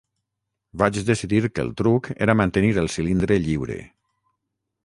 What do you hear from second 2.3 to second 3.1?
mantenir el